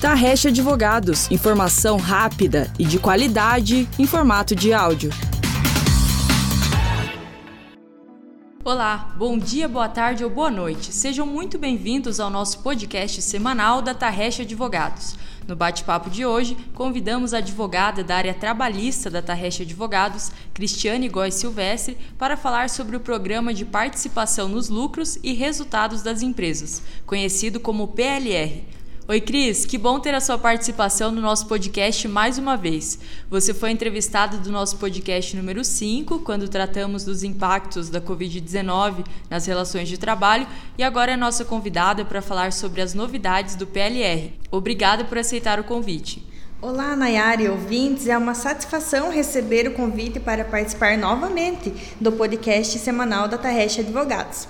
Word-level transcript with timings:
Tarrecha 0.00 0.50
Advogados, 0.50 1.30
informação 1.30 1.96
rápida 1.96 2.70
e 2.78 2.84
de 2.84 2.98
qualidade 2.98 3.88
em 3.98 4.06
formato 4.06 4.54
de 4.54 4.74
áudio. 4.74 5.10
Olá, 8.62 9.14
bom 9.16 9.38
dia, 9.38 9.66
boa 9.66 9.88
tarde 9.88 10.22
ou 10.22 10.28
boa 10.28 10.50
noite. 10.50 10.92
Sejam 10.92 11.26
muito 11.26 11.56
bem-vindos 11.56 12.20
ao 12.20 12.28
nosso 12.28 12.58
podcast 12.58 13.22
semanal 13.22 13.80
da 13.80 13.94
Tarrecha 13.94 14.42
Advogados. 14.42 15.16
No 15.48 15.56
bate-papo 15.56 16.10
de 16.10 16.26
hoje, 16.26 16.58
convidamos 16.74 17.32
a 17.32 17.38
advogada 17.38 18.04
da 18.04 18.16
área 18.16 18.34
trabalhista 18.34 19.08
da 19.08 19.22
Tarrecha 19.22 19.62
Advogados, 19.62 20.30
Cristiane 20.52 21.08
Góes 21.08 21.36
Silvestre, 21.36 21.96
para 22.18 22.36
falar 22.36 22.68
sobre 22.68 22.96
o 22.96 23.00
programa 23.00 23.54
de 23.54 23.64
participação 23.64 24.46
nos 24.46 24.68
lucros 24.68 25.18
e 25.22 25.32
resultados 25.32 26.02
das 26.02 26.20
empresas, 26.20 26.82
conhecido 27.06 27.58
como 27.58 27.88
PLR, 27.88 28.62
Oi, 29.08 29.20
Cris, 29.20 29.64
que 29.64 29.78
bom 29.78 30.00
ter 30.00 30.12
a 30.16 30.20
sua 30.20 30.36
participação 30.36 31.12
no 31.12 31.20
nosso 31.20 31.46
podcast 31.46 32.08
mais 32.08 32.38
uma 32.38 32.56
vez. 32.56 32.98
Você 33.30 33.54
foi 33.54 33.70
entrevistada 33.70 34.36
do 34.36 34.50
nosso 34.50 34.78
podcast 34.78 35.36
número 35.36 35.64
5, 35.64 36.18
quando 36.24 36.48
tratamos 36.48 37.04
dos 37.04 37.22
impactos 37.22 37.88
da 37.88 38.00
Covid-19 38.00 39.06
nas 39.30 39.46
relações 39.46 39.88
de 39.88 39.96
trabalho, 39.96 40.48
e 40.76 40.82
agora 40.82 41.12
é 41.12 41.16
nossa 41.16 41.44
convidada 41.44 42.04
para 42.04 42.20
falar 42.20 42.52
sobre 42.52 42.82
as 42.82 42.94
novidades 42.94 43.54
do 43.54 43.64
PLR. 43.64 44.32
Obrigada 44.50 45.04
por 45.04 45.18
aceitar 45.18 45.60
o 45.60 45.64
convite. 45.64 46.26
Olá, 46.60 46.96
Nayara 46.96 47.42
e 47.42 47.48
ouvintes. 47.48 48.08
É 48.08 48.18
uma 48.18 48.34
satisfação 48.34 49.12
receber 49.12 49.68
o 49.68 49.74
convite 49.74 50.18
para 50.18 50.44
participar 50.44 50.98
novamente 50.98 51.72
do 52.00 52.10
podcast 52.10 52.76
semanal 52.80 53.28
da 53.28 53.38
Tarrecha 53.38 53.82
Advogados. 53.82 54.48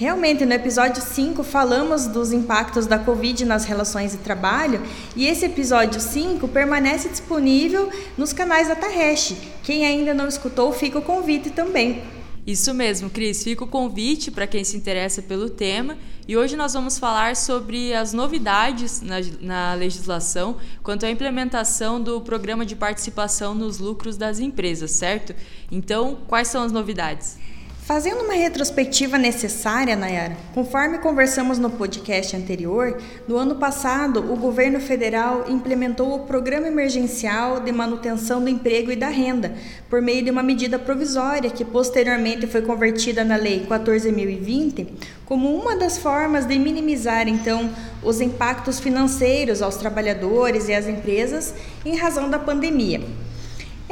Realmente, 0.00 0.46
no 0.46 0.54
episódio 0.54 1.02
5 1.02 1.44
falamos 1.44 2.06
dos 2.06 2.32
impactos 2.32 2.86
da 2.86 2.98
Covid 2.98 3.44
nas 3.44 3.66
relações 3.66 4.12
de 4.12 4.16
trabalho 4.16 4.80
e 5.14 5.26
esse 5.26 5.44
episódio 5.44 6.00
5 6.00 6.48
permanece 6.48 7.10
disponível 7.10 7.90
nos 8.16 8.32
canais 8.32 8.68
da 8.68 8.74
Tarresh. 8.74 9.34
Quem 9.62 9.84
ainda 9.84 10.14
não 10.14 10.26
escutou, 10.26 10.72
fica 10.72 10.98
o 10.98 11.02
convite 11.02 11.50
também. 11.50 12.02
Isso 12.46 12.72
mesmo, 12.72 13.10
Cris. 13.10 13.44
Fica 13.44 13.62
o 13.62 13.66
convite 13.66 14.30
para 14.30 14.46
quem 14.46 14.64
se 14.64 14.74
interessa 14.74 15.20
pelo 15.20 15.50
tema. 15.50 15.98
E 16.26 16.34
hoje 16.34 16.56
nós 16.56 16.72
vamos 16.72 16.98
falar 16.98 17.36
sobre 17.36 17.92
as 17.92 18.14
novidades 18.14 19.02
na, 19.02 19.16
na, 19.42 19.74
legislação 19.74 20.56
quanto 20.82 21.04
à 21.04 21.10
implementação 21.10 22.00
do 22.00 22.22
programa 22.22 22.64
de 22.64 22.74
participação 22.74 23.54
nos 23.54 23.78
lucros 23.78 24.16
das 24.16 24.40
empresas, 24.40 24.92
certo? 24.92 25.34
Então, 25.70 26.16
quais 26.26 26.48
são 26.48 26.62
as 26.62 26.72
novidades? 26.72 27.36
Fazendo 27.90 28.22
uma 28.22 28.34
retrospectiva 28.34 29.18
necessária, 29.18 29.96
Nayara, 29.96 30.36
conforme 30.54 30.98
conversamos 30.98 31.58
no 31.58 31.68
podcast 31.68 32.36
anterior, 32.36 32.96
no 33.26 33.36
ano 33.36 33.56
passado 33.56 34.32
o 34.32 34.36
governo 34.36 34.78
federal 34.78 35.46
implementou 35.48 36.14
o 36.14 36.20
Programa 36.20 36.68
Emergencial 36.68 37.58
de 37.58 37.72
Manutenção 37.72 38.40
do 38.40 38.48
Emprego 38.48 38.92
e 38.92 38.96
da 38.96 39.08
Renda, 39.08 39.56
por 39.88 40.00
meio 40.00 40.22
de 40.22 40.30
uma 40.30 40.40
medida 40.40 40.78
provisória 40.78 41.50
que 41.50 41.64
posteriormente 41.64 42.46
foi 42.46 42.62
convertida 42.62 43.24
na 43.24 43.34
Lei 43.34 43.66
14.020, 43.68 44.86
como 45.24 45.52
uma 45.52 45.74
das 45.74 45.98
formas 45.98 46.46
de 46.46 46.56
minimizar 46.60 47.26
então 47.26 47.68
os 48.04 48.20
impactos 48.20 48.78
financeiros 48.78 49.60
aos 49.60 49.74
trabalhadores 49.74 50.68
e 50.68 50.74
às 50.74 50.86
empresas 50.86 51.52
em 51.84 51.96
razão 51.96 52.30
da 52.30 52.38
pandemia. 52.38 53.00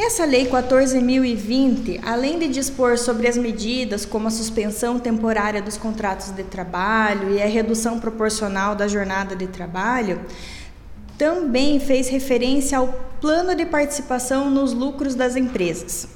Essa 0.01 0.25
Lei 0.25 0.47
14.020, 0.47 1.99
além 2.05 2.39
de 2.39 2.47
dispor 2.47 2.97
sobre 2.97 3.27
as 3.27 3.37
medidas 3.37 4.07
como 4.07 4.29
a 4.29 4.31
suspensão 4.31 4.97
temporária 4.97 5.61
dos 5.61 5.77
contratos 5.77 6.31
de 6.31 6.45
trabalho 6.45 7.35
e 7.35 7.43
a 7.43 7.47
redução 7.47 7.99
proporcional 7.99 8.77
da 8.77 8.87
jornada 8.87 9.35
de 9.35 9.49
trabalho, 9.49 10.21
também 11.19 11.81
fez 11.81 12.09
referência 12.09 12.79
ao 12.79 12.87
plano 13.21 13.57
de 13.57 13.67
participação 13.67 14.49
nos 14.49 14.73
lucros 14.73 15.17
das 15.17 15.35
empresas. 15.35 16.07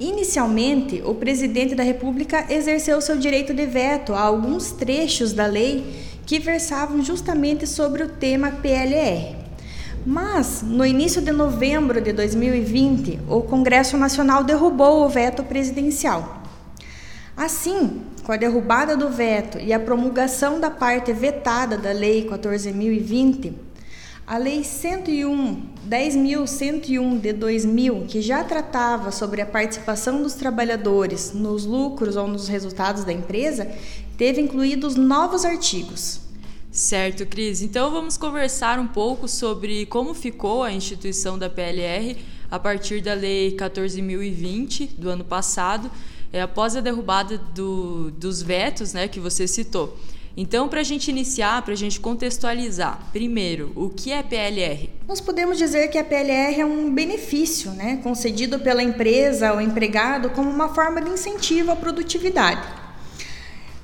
Inicialmente, 0.00 1.00
o 1.06 1.14
presidente 1.14 1.72
da 1.72 1.84
República 1.84 2.52
exerceu 2.52 3.00
seu 3.00 3.16
direito 3.16 3.54
de 3.54 3.64
veto 3.64 4.12
a 4.12 4.22
alguns 4.22 4.72
trechos 4.72 5.32
da 5.32 5.46
lei 5.46 6.02
que 6.26 6.40
versavam 6.40 7.00
justamente 7.00 7.64
sobre 7.64 8.02
o 8.02 8.08
tema 8.08 8.50
PLR. 8.50 9.45
Mas, 10.06 10.62
no 10.62 10.86
início 10.86 11.20
de 11.20 11.32
novembro 11.32 12.00
de 12.00 12.12
2020, 12.12 13.22
o 13.28 13.42
Congresso 13.42 13.96
Nacional 13.96 14.44
derrubou 14.44 15.04
o 15.04 15.08
veto 15.08 15.42
presidencial. 15.42 16.44
Assim, 17.36 18.02
com 18.22 18.30
a 18.30 18.36
derrubada 18.36 18.96
do 18.96 19.10
veto 19.10 19.58
e 19.58 19.72
a 19.72 19.80
promulgação 19.80 20.60
da 20.60 20.70
parte 20.70 21.12
vetada 21.12 21.76
da 21.76 21.90
Lei 21.90 22.24
14.020, 22.24 23.52
a 24.24 24.38
Lei 24.38 24.62
101, 24.62 25.62
10.101 25.88 27.20
de 27.20 27.32
2000, 27.32 28.04
que 28.06 28.22
já 28.22 28.44
tratava 28.44 29.10
sobre 29.10 29.42
a 29.42 29.46
participação 29.46 30.22
dos 30.22 30.34
trabalhadores 30.34 31.32
nos 31.32 31.64
lucros 31.64 32.14
ou 32.14 32.28
nos 32.28 32.46
resultados 32.46 33.02
da 33.02 33.12
empresa, 33.12 33.68
teve 34.16 34.40
incluídos 34.40 34.94
novos 34.94 35.44
artigos. 35.44 36.25
Certo, 36.76 37.24
Cris. 37.24 37.62
Então 37.62 37.90
vamos 37.90 38.18
conversar 38.18 38.78
um 38.78 38.86
pouco 38.86 39.26
sobre 39.26 39.86
como 39.86 40.12
ficou 40.12 40.62
a 40.62 40.70
instituição 40.70 41.38
da 41.38 41.48
PLR 41.48 42.18
a 42.50 42.58
partir 42.58 43.00
da 43.00 43.14
Lei 43.14 43.56
14.020 43.56 44.90
do 44.98 45.08
ano 45.08 45.24
passado, 45.24 45.90
é, 46.30 46.42
após 46.42 46.76
a 46.76 46.82
derrubada 46.82 47.38
do, 47.38 48.10
dos 48.10 48.42
vetos 48.42 48.92
né, 48.92 49.08
que 49.08 49.18
você 49.18 49.48
citou. 49.48 49.96
Então, 50.36 50.68
para 50.68 50.80
a 50.80 50.84
gente 50.84 51.08
iniciar, 51.10 51.62
para 51.62 51.72
a 51.72 51.76
gente 51.76 51.98
contextualizar, 51.98 53.08
primeiro, 53.10 53.72
o 53.74 53.88
que 53.88 54.12
é 54.12 54.22
PLR? 54.22 54.90
Nós 55.08 55.18
podemos 55.18 55.56
dizer 55.56 55.88
que 55.88 55.96
a 55.96 56.04
PLR 56.04 56.60
é 56.60 56.66
um 56.66 56.92
benefício 56.92 57.70
né, 57.70 58.00
concedido 58.02 58.58
pela 58.58 58.82
empresa 58.82 59.48
ao 59.48 59.62
empregado 59.62 60.28
como 60.28 60.50
uma 60.50 60.74
forma 60.74 61.00
de 61.00 61.08
incentivo 61.08 61.70
à 61.70 61.76
produtividade. 61.76 62.75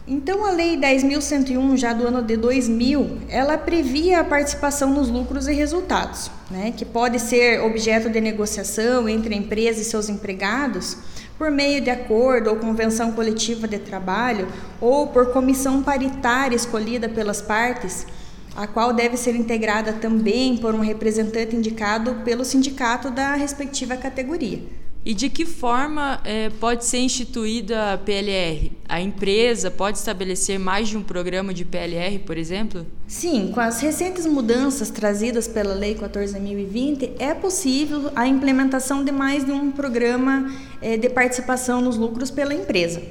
Então, 0.07 0.45
a 0.45 0.51
Lei 0.51 0.77
10.101, 0.77 1.77
já 1.77 1.93
do 1.93 2.09
ano 2.09 2.23
de 2.23 2.37
2000, 2.37 3.19
ela 3.29 3.57
previa 3.57 4.19
a 4.19 4.25
participação 4.25 4.91
nos 4.91 5.09
lucros 5.09 5.47
e 5.47 5.53
resultados, 5.53 6.29
né, 6.51 6.75
que 6.77 6.85
pode 6.85 7.21
ser 7.21 7.61
objeto 7.63 8.11
de 8.11 8.21
negociação 8.21 9.09
entre 9.09 9.33
a 9.33 9.39
empresa 9.39 9.81
e 9.81 9.85
seus 9.85 10.09
empregados 10.09 10.97
por 11.39 11.53
meio 11.53 11.81
de 11.81 11.89
acordo 11.89 12.51
ou 12.51 12.57
convenção 12.57 13.13
coletiva 13.13 13.69
de 13.69 13.79
trabalho 13.79 14.49
ou 14.81 15.07
por 15.07 15.33
comissão 15.33 15.85
paritária 15.85 16.57
escolhida 16.57 17.09
pelas 17.09 17.41
partes, 17.41 18.05
a 18.57 18.67
qual 18.67 18.93
deve 18.93 19.17
ser 19.17 19.37
integrada 19.37 19.93
também 19.93 20.57
por 20.57 20.75
um 20.75 20.81
representante 20.81 21.55
indicado 21.55 22.17
pelo 22.25 22.45
sindicato 22.45 23.09
da 23.09 23.37
respectiva 23.37 23.97
categoria. 23.97 24.82
E 25.05 25.15
de 25.15 25.29
que 25.29 25.45
forma 25.45 26.21
é, 26.25 26.49
pode 26.61 26.85
ser 26.85 26.99
instituída 26.99 27.93
a 27.93 27.99
PLR? 27.99 28.71
A 28.89 29.01
empresa 29.01 29.69
pode 29.69 29.99
estabelecer 29.99 30.61
mais 30.61 30.89
de 30.89 30.97
um 30.97 31.03
programa 31.03 31.53
de 31.53 31.65
PLR, 31.65 32.21
por 32.21 32.39
exemplo? 32.39 32.87
Sim, 33.09 33.51
com 33.53 33.59
as 33.59 33.81
recentes 33.81 34.27
mudanças 34.27 34.91
trazidas 34.91 35.49
pela 35.49 35.75
Lei 35.75 35.97
14.020, 35.97 37.15
é 37.19 37.35
possível 37.35 38.13
a 38.15 38.29
implementação 38.29 39.05
de 39.05 39.11
mais 39.11 39.45
de 39.45 39.51
um 39.51 39.73
programa 39.73 40.53
é, 40.81 40.97
de 40.97 41.09
participação 41.09 41.81
nos 41.81 41.97
lucros 41.97 42.31
pela 42.31 42.55
empresa. 42.55 43.03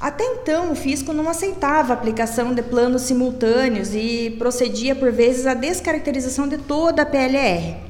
Até 0.00 0.24
então, 0.24 0.70
o 0.70 0.76
fisco 0.76 1.12
não 1.12 1.28
aceitava 1.28 1.92
a 1.92 1.96
aplicação 1.96 2.54
de 2.54 2.62
planos 2.62 3.02
simultâneos 3.02 3.94
e 3.94 4.36
procedia, 4.38 4.94
por 4.94 5.10
vezes, 5.10 5.44
à 5.44 5.54
descaracterização 5.54 6.46
de 6.46 6.56
toda 6.56 7.02
a 7.02 7.06
PLR. 7.06 7.89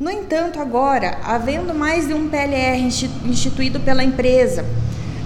No 0.00 0.10
entanto, 0.10 0.58
agora, 0.58 1.18
havendo 1.22 1.74
mais 1.74 2.08
de 2.08 2.14
um 2.14 2.26
PLR 2.26 2.80
instituído 3.26 3.78
pela 3.80 4.02
empresa, 4.02 4.64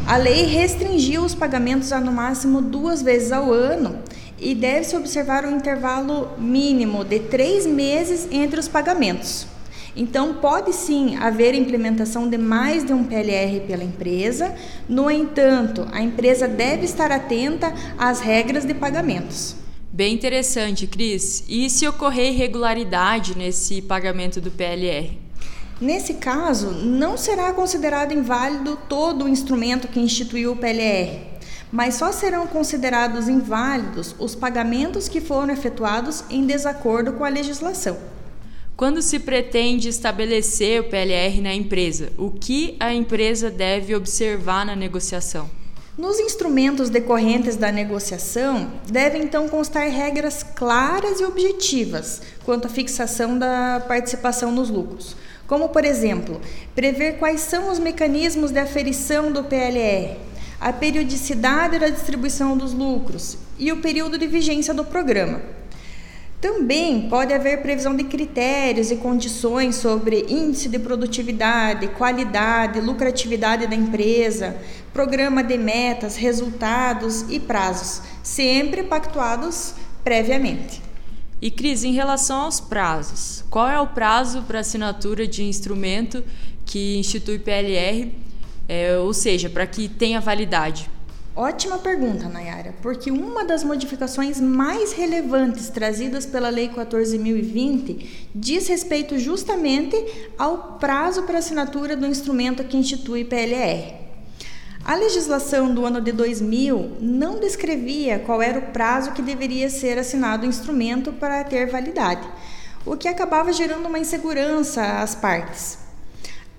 a 0.05 0.17
lei 0.17 0.47
restringiu 0.47 1.23
os 1.23 1.33
pagamentos 1.33 1.93
a 1.93 2.01
no 2.01 2.11
máximo 2.11 2.61
duas 2.61 3.01
vezes 3.01 3.31
ao 3.31 3.53
ano 3.53 4.01
e 4.37 4.53
deve-se 4.53 4.97
observar 4.97 5.45
um 5.45 5.59
intervalo 5.59 6.31
mínimo 6.37 7.05
de 7.05 7.21
três 7.21 7.65
meses 7.65 8.27
entre 8.33 8.59
os 8.59 8.67
pagamentos. 8.67 9.47
Então, 9.95 10.35
pode 10.35 10.73
sim 10.73 11.15
haver 11.19 11.55
implementação 11.55 12.29
de 12.29 12.37
mais 12.37 12.85
de 12.85 12.93
um 12.93 13.05
PLR 13.05 13.61
pela 13.61 13.85
empresa, 13.85 14.53
no 14.89 15.09
entanto, 15.09 15.87
a 15.93 16.03
empresa 16.03 16.49
deve 16.49 16.85
estar 16.85 17.13
atenta 17.13 17.73
às 17.97 18.19
regras 18.19 18.65
de 18.65 18.75
pagamentos. 18.75 19.55
Bem 19.95 20.13
interessante, 20.13 20.89
Cris. 20.89 21.45
E 21.49 21.71
se 21.71 21.87
ocorrer 21.87 22.33
irregularidade 22.33 23.39
nesse 23.39 23.81
pagamento 23.81 24.41
do 24.41 24.51
PLR? 24.51 25.17
Nesse 25.81 26.15
caso, 26.15 26.73
não 26.73 27.17
será 27.17 27.53
considerado 27.53 28.11
inválido 28.11 28.77
todo 28.89 29.25
o 29.25 29.29
instrumento 29.29 29.87
que 29.87 30.01
instituiu 30.01 30.51
o 30.51 30.57
PLR, 30.57 31.21
mas 31.71 31.95
só 31.95 32.11
serão 32.11 32.45
considerados 32.45 33.29
inválidos 33.29 34.17
os 34.19 34.35
pagamentos 34.35 35.09
que 35.09 35.21
foram 35.21 35.55
efetuados 35.55 36.25
em 36.29 36.45
desacordo 36.45 37.13
com 37.13 37.25
a 37.25 37.29
legislação. 37.29 37.97
Quando 38.77 39.01
se 39.01 39.21
pretende 39.21 39.89
estabelecer 39.89 40.81
o 40.81 40.91
PLR 40.91 41.41
na 41.41 41.55
empresa, 41.55 42.11
o 42.19 42.33
que 42.33 42.75
a 42.81 42.93
empresa 42.93 43.49
deve 43.49 43.95
observar 43.95 44.67
na 44.67 44.75
negociação? 44.75 45.49
Nos 45.97 46.19
instrumentos 46.19 46.91
decorrentes 46.91 47.55
da 47.55 47.71
negociação, 47.71 48.69
devem 48.91 49.23
então 49.23 49.49
constar 49.49 49.89
regras 49.89 50.43
claras 50.43 51.21
e 51.21 51.25
objetivas 51.25 52.21
quanto 52.45 52.67
à 52.67 52.69
fixação 52.69 53.39
da 53.39 53.81
participação 53.87 54.51
nos 54.51 54.69
lucros, 54.69 55.15
como, 55.47 55.69
por 55.69 55.85
exemplo, 55.85 56.41
prever 56.75 57.19
quais 57.19 57.43
são 57.43 57.71
os 57.71 57.79
mecanismos 57.79 58.51
de 58.51 58.59
aferição 58.59 59.31
do 59.31 59.45
PLR, 59.45 60.17
a 60.61 60.73
periodicidade 60.73 61.79
da 61.79 61.89
distribuição 61.89 62.57
dos 62.57 62.73
lucros 62.73 63.39
e 63.57 63.71
o 63.71 63.77
período 63.81 64.19
de 64.19 64.27
vigência 64.27 64.75
do 64.75 64.85
programa. 64.85 65.43
Também 66.41 67.09
pode 67.09 67.33
haver 67.33 67.63
previsão 67.63 67.97
de 67.97 68.05
critérios 68.05 68.91
e 68.91 68.97
condições 68.97 69.77
sobre 69.77 70.27
índice 70.29 70.69
de 70.69 70.79
produtividade, 70.79 71.89
qualidade, 71.89 72.83
lucratividade 72.83 73.67
da 73.67 73.75
empresa, 73.75 74.55
programa 74.95 75.43
de 75.43 75.59
metas, 75.59 76.15
resultados 76.15 77.23
e 77.29 77.41
prazos, 77.41 78.01
sempre 78.23 78.85
pactuados 78.85 79.75
previamente. 80.05 80.81
E 81.43 81.51
Cris, 81.51 81.83
em 81.83 81.93
relação 81.93 82.43
aos 82.43 82.61
prazos, 82.61 83.45
qual 83.51 83.69
é 83.69 83.79
o 83.81 83.89
prazo 83.89 84.43
para 84.43 84.61
assinatura 84.61 85.27
de 85.27 85.43
instrumento 85.43 86.25
que 86.65 86.97
institui 86.97 87.41
PLR, 87.41 88.15
é, 88.69 88.97
ou 88.97 89.13
seja, 89.13 89.51
para 89.51 89.67
que 89.67 89.89
tenha 89.89 90.21
validade? 90.21 90.89
Ótima 91.37 91.79
pergunta, 91.79 92.29
Nayara, 92.29 92.73
porque 92.81 93.11
uma 93.11 93.45
das 93.45 93.65
modificações 93.65 94.41
mais 94.41 94.93
relevantes 94.93 95.69
trazidas 95.69 96.25
pela 96.25 96.49
Lei 96.49 96.69
14.020 96.69 98.07
diz 98.33 98.69
respeito 98.69 99.19
justamente 99.19 99.97
ao 100.39 100.79
prazo 100.79 101.25
para 101.25 101.39
assinatura 101.39 101.97
do 101.97 102.07
instrumento 102.07 102.63
que 102.63 102.77
institui 102.77 103.25
PLR. 103.25 104.04
A 104.85 104.97
legislação 104.97 105.75
do 105.75 105.87
ano 105.87 105.99
de 105.99 106.13
2000 106.13 106.99
não 107.01 107.41
descrevia 107.41 108.19
qual 108.19 108.43
era 108.43 108.59
o 108.59 108.71
prazo 108.71 109.13
que 109.13 109.23
deveria 109.23 109.71
ser 109.71 109.99
assinado 109.99 110.45
o 110.45 110.49
instrumento 110.49 111.11
para 111.11 111.43
ter 111.43 111.71
validade, 111.71 112.29
o 112.85 112.95
que 112.95 113.09
acabava 113.09 113.51
gerando 113.51 113.87
uma 113.87 113.99
insegurança 113.99 115.01
às 115.01 115.15
partes. 115.15 115.79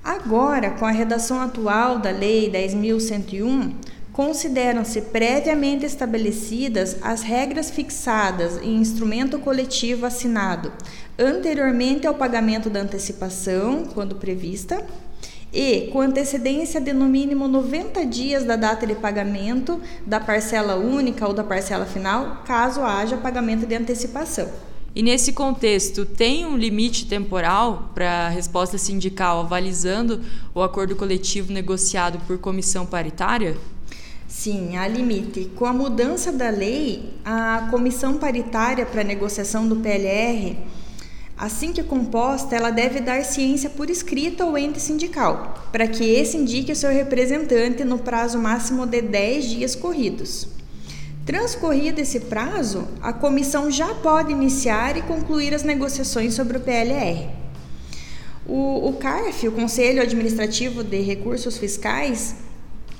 Agora, 0.04 0.72
com 0.72 0.86
a 0.86 0.92
redação 0.92 1.39
atual 1.39 2.00
da 2.00 2.10
Lei 2.10 2.51
10.101, 2.51 3.75
consideram-se 4.12 5.01
previamente 5.01 5.86
estabelecidas 5.86 6.98
as 7.04 7.22
regras 7.22 7.69
fixadas 7.69 8.57
em 8.57 8.77
instrumento 8.77 9.38
coletivo 9.38 10.04
assinado 10.04 10.72
anteriormente 11.18 12.06
ao 12.06 12.13
pagamento 12.13 12.69
da 12.69 12.81
antecipação, 12.81 13.86
quando 13.94 14.16
prevista, 14.16 14.83
e 15.55 15.87
com 15.87 16.01
antecedência 16.01 16.81
de 16.81 16.91
no 16.91 17.05
mínimo 17.05 17.47
90 17.47 18.05
dias 18.05 18.43
da 18.43 18.57
data 18.57 18.85
de 18.85 18.93
pagamento 18.93 19.81
da 20.05 20.19
parcela 20.19 20.75
única 20.75 21.25
ou 21.25 21.33
da 21.33 21.45
parcela 21.45 21.85
final, 21.85 22.43
caso 22.45 22.81
haja 22.81 23.15
pagamento 23.15 23.65
de 23.65 23.73
antecipação. 23.73 24.49
E 24.93 25.01
nesse 25.01 25.31
contexto, 25.31 26.05
tem 26.05 26.45
um 26.45 26.57
limite 26.57 27.05
temporal 27.05 27.89
para 27.93 28.27
a 28.27 28.29
resposta 28.29 28.77
sindical 28.77 29.39
avalizando 29.39 30.21
o 30.53 30.61
acordo 30.61 30.95
coletivo 30.95 31.53
negociado 31.53 32.19
por 32.27 32.37
comissão 32.37 32.85
paritária? 32.85 33.57
Sim, 34.27 34.75
há 34.75 34.87
limite. 34.87 35.51
Com 35.55 35.65
a 35.65 35.73
mudança 35.73 36.31
da 36.31 36.49
lei, 36.49 37.13
a 37.23 37.69
comissão 37.71 38.17
paritária 38.17 38.85
para 38.85 39.03
negociação 39.03 39.67
do 39.67 39.77
PLR, 39.77 40.57
assim 41.37 41.73
que 41.73 41.83
composta, 41.83 42.55
ela 42.55 42.69
deve 42.69 42.99
dar 43.01 43.23
ciência 43.23 43.69
por 43.69 43.89
escrita 43.89 44.43
ao 44.43 44.57
ente 44.57 44.79
sindical, 44.79 45.67
para 45.71 45.87
que 45.87 46.03
esse 46.03 46.37
indique 46.37 46.71
o 46.71 46.75
seu 46.75 46.91
representante 46.91 47.83
no 47.83 47.99
prazo 47.99 48.39
máximo 48.39 48.85
de 48.85 49.01
10 49.01 49.45
dias 49.45 49.75
corridos. 49.75 50.47
Transcorrido 51.25 51.99
esse 51.99 52.21
prazo, 52.21 52.87
a 53.01 53.11
comissão 53.11 53.69
já 53.71 53.93
pode 53.95 54.31
iniciar 54.31 54.95
e 54.95 55.01
concluir 55.01 55.53
as 55.53 55.63
negociações 55.63 56.33
sobre 56.33 56.57
o 56.57 56.61
PLR. 56.61 57.29
O, 58.47 58.89
o 58.89 58.93
CARF, 58.93 59.47
o 59.47 59.51
Conselho 59.51 60.01
Administrativo 60.01 60.83
de 60.83 61.01
Recursos 61.01 61.57
Fiscais, 61.57 62.35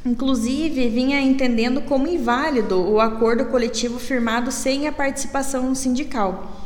Inclusive, 0.05 0.88
vinha 0.88 1.19
entendendo 1.19 1.81
como 1.81 2.07
inválido 2.07 2.79
o 2.79 3.01
acordo 3.01 3.45
coletivo 3.45 3.97
firmado 3.97 4.51
sem 4.51 4.88
a 4.88 4.91
participação 4.91 5.73
sindical. 5.73 6.64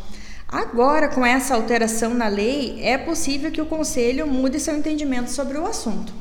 Agora, 0.52 1.08
com 1.10 1.24
essa 1.24 1.54
alteração 1.54 2.16
na 2.16 2.28
lei, 2.28 2.80
é 2.82 2.98
possível 2.98 3.52
que 3.52 3.62
o 3.62 3.68
Conselho 3.68 4.26
mude 4.26 4.60
seu 4.60 4.76
entendimento 4.76 5.30
sobre 5.30 5.60
o 5.60 5.66
assunto. 5.66 6.12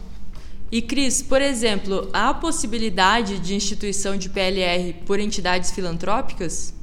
E, 0.70 0.82
Cris, 0.82 1.22
por 1.22 1.40
exemplo, 1.40 2.10
há 2.12 2.34
possibilidade 2.34 3.38
de 3.38 3.54
instituição 3.54 4.18
de 4.18 4.28
PLR 4.28 4.92
por 5.06 5.18
entidades 5.18 5.70
filantrópicas? 5.70 6.74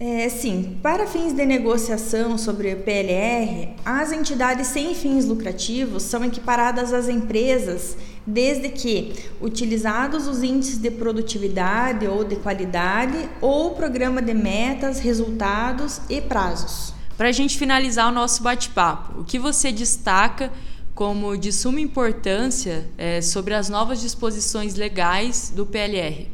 É, 0.00 0.28
sim, 0.30 0.78
para 0.82 1.06
fins 1.06 1.34
de 1.34 1.44
negociação 1.44 2.38
sobre 2.38 2.74
PLR, 2.74 3.76
as 3.84 4.10
entidades 4.10 4.68
sem 4.68 4.94
fins 4.94 5.26
lucrativos 5.26 6.02
são 6.04 6.24
equiparadas 6.24 6.92
às 6.92 7.06
empresas 7.06 7.96
desde 8.26 8.70
que 8.70 9.12
utilizados 9.42 10.26
os 10.26 10.42
índices 10.42 10.78
de 10.78 10.90
produtividade 10.90 12.06
ou 12.06 12.24
de 12.24 12.36
qualidade 12.36 13.28
ou 13.42 13.72
programa 13.72 14.22
de 14.22 14.32
metas, 14.32 14.98
resultados 15.00 16.00
e 16.08 16.20
prazos. 16.20 16.93
Para 17.16 17.28
a 17.28 17.32
gente 17.32 17.56
finalizar 17.56 18.08
o 18.08 18.12
nosso 18.12 18.42
bate-papo, 18.42 19.20
o 19.20 19.24
que 19.24 19.38
você 19.38 19.70
destaca 19.70 20.50
como 20.96 21.36
de 21.36 21.52
suma 21.52 21.80
importância 21.80 22.88
é, 22.98 23.20
sobre 23.20 23.54
as 23.54 23.68
novas 23.68 24.00
disposições 24.00 24.74
legais 24.74 25.52
do 25.54 25.64
PLR? 25.64 26.28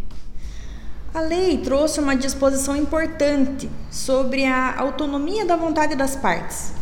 A 1.12 1.21
lei 1.21 1.59
trouxe 1.59 2.00
uma 2.00 2.17
disposição 2.17 2.75
importante 2.75 3.69
sobre 3.91 4.47
a 4.47 4.81
autonomia 4.81 5.44
da 5.44 5.55
vontade 5.55 5.94
das 5.94 6.17
partes, 6.17 6.73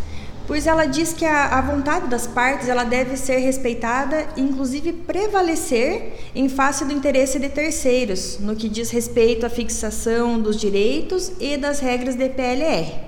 pois 0.46 0.68
ela 0.68 0.84
diz 0.84 1.12
que 1.12 1.24
a, 1.24 1.58
a, 1.58 1.60
vontade 1.60 2.06
das 2.06 2.24
partes 2.24 2.68
ela 2.68 2.84
deve 2.84 3.16
ser 3.16 3.38
respeitada 3.38 4.28
inclusive 4.36 4.92
prevalecer 4.92 6.30
em 6.36 6.48
face 6.48 6.84
do 6.84 6.92
interesse 6.92 7.40
de 7.40 7.48
terceiros, 7.48 8.38
no 8.38 8.54
que 8.54 8.68
diz 8.68 8.90
respeito 8.90 9.44
à 9.44 9.50
fixação 9.50 10.40
dos 10.40 10.56
direitos 10.56 11.32
e 11.40 11.56
das 11.56 11.80
regras 11.80 12.14
de 12.14 12.28
PLR. 12.28 13.07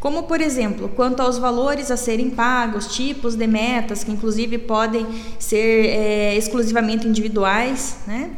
Como, 0.00 0.24
por 0.24 0.40
exemplo, 0.40 0.88
quanto 0.90 1.20
aos 1.20 1.38
valores 1.38 1.90
a 1.90 1.96
serem 1.96 2.30
pagos, 2.30 2.94
tipos 2.94 3.34
de 3.34 3.46
metas, 3.46 4.04
que 4.04 4.10
inclusive 4.10 4.58
podem 4.58 5.06
ser 5.38 5.86
é, 5.86 6.36
exclusivamente 6.36 7.08
individuais, 7.08 7.96
né? 8.06 8.30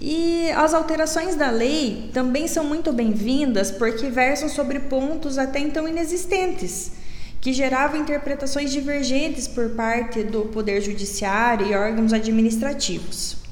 E 0.00 0.50
as 0.50 0.74
alterações 0.74 1.34
da 1.34 1.50
lei 1.50 2.10
também 2.12 2.46
são 2.46 2.64
muito 2.64 2.92
bem-vindas 2.92 3.70
porque 3.70 4.10
versam 4.10 4.48
sobre 4.48 4.78
pontos 4.78 5.38
até 5.38 5.58
então 5.58 5.88
inexistentes, 5.88 6.92
que 7.40 7.52
geravam 7.52 8.00
interpretações 8.00 8.70
divergentes 8.70 9.48
por 9.48 9.70
parte 9.70 10.22
do 10.22 10.42
Poder 10.42 10.82
Judiciário 10.82 11.66
e 11.66 11.74
órgãos 11.74 12.12
administrativos. 12.12 13.45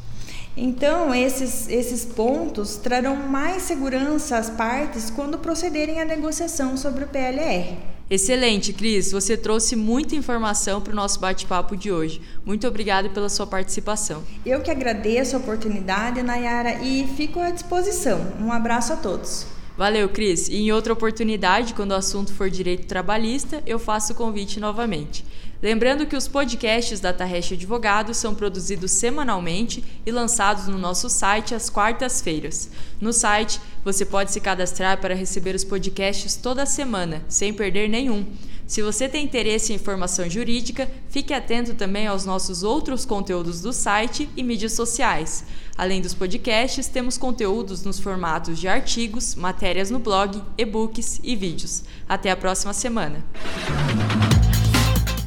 Então, 0.56 1.12
esses, 1.14 1.68
esses 1.68 2.04
pontos 2.04 2.76
trarão 2.76 3.16
mais 3.16 3.62
segurança 3.62 4.38
às 4.38 4.48
partes 4.48 5.10
quando 5.10 5.38
procederem 5.38 6.00
à 6.00 6.04
negociação 6.04 6.76
sobre 6.76 7.04
o 7.04 7.08
PLR. 7.08 7.76
Excelente, 8.08 8.72
Cris. 8.72 9.10
Você 9.10 9.36
trouxe 9.36 9.74
muita 9.74 10.14
informação 10.14 10.80
para 10.80 10.92
o 10.92 10.96
nosso 10.96 11.18
bate-papo 11.18 11.76
de 11.76 11.90
hoje. 11.90 12.20
Muito 12.44 12.68
obrigada 12.68 13.08
pela 13.08 13.28
sua 13.28 13.46
participação. 13.46 14.22
Eu 14.44 14.60
que 14.60 14.70
agradeço 14.70 15.34
a 15.34 15.38
oportunidade, 15.38 16.22
Nayara, 16.22 16.82
e 16.82 17.08
fico 17.16 17.40
à 17.40 17.50
disposição. 17.50 18.34
Um 18.38 18.52
abraço 18.52 18.92
a 18.92 18.96
todos. 18.96 19.46
Valeu, 19.76 20.08
Cris. 20.08 20.48
E 20.48 20.56
em 20.58 20.70
outra 20.70 20.92
oportunidade, 20.92 21.74
quando 21.74 21.90
o 21.90 21.96
assunto 21.96 22.32
for 22.32 22.48
direito 22.48 22.86
trabalhista, 22.86 23.60
eu 23.66 23.78
faço 23.78 24.12
o 24.12 24.16
convite 24.16 24.60
novamente. 24.60 25.24
Lembrando 25.64 26.04
que 26.04 26.14
os 26.14 26.28
podcasts 26.28 27.00
da 27.00 27.10
Tarrecha 27.10 27.54
Advogados 27.54 28.18
são 28.18 28.34
produzidos 28.34 28.90
semanalmente 28.90 29.82
e 30.04 30.10
lançados 30.10 30.66
no 30.66 30.76
nosso 30.76 31.08
site 31.08 31.54
às 31.54 31.70
quartas-feiras. 31.70 32.68
No 33.00 33.14
site, 33.14 33.58
você 33.82 34.04
pode 34.04 34.30
se 34.30 34.42
cadastrar 34.42 35.00
para 35.00 35.14
receber 35.14 35.54
os 35.54 35.64
podcasts 35.64 36.36
toda 36.36 36.66
semana, 36.66 37.24
sem 37.30 37.54
perder 37.54 37.88
nenhum. 37.88 38.26
Se 38.66 38.82
você 38.82 39.08
tem 39.08 39.24
interesse 39.24 39.72
em 39.72 39.76
informação 39.76 40.28
jurídica, 40.28 40.86
fique 41.08 41.32
atento 41.32 41.72
também 41.72 42.06
aos 42.06 42.26
nossos 42.26 42.62
outros 42.62 43.06
conteúdos 43.06 43.62
do 43.62 43.72
site 43.72 44.28
e 44.36 44.42
mídias 44.42 44.72
sociais. 44.74 45.46
Além 45.78 46.02
dos 46.02 46.12
podcasts, 46.12 46.88
temos 46.88 47.16
conteúdos 47.16 47.82
nos 47.84 47.98
formatos 47.98 48.58
de 48.58 48.68
artigos, 48.68 49.34
matérias 49.34 49.90
no 49.90 49.98
blog, 49.98 50.42
e-books 50.58 51.20
e 51.24 51.34
vídeos. 51.34 51.84
Até 52.06 52.30
a 52.30 52.36
próxima 52.36 52.74
semana! 52.74 53.24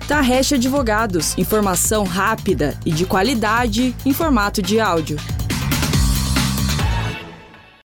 Tarrecha 0.08 0.56
Advogados. 0.56 1.38
Informação 1.38 2.06
rápida 2.06 2.80
e 2.86 2.92
de 2.94 3.06
qualidade 3.06 3.94
em 4.06 4.14
formato 4.14 4.62
de 4.62 4.80
áudio. 4.80 5.18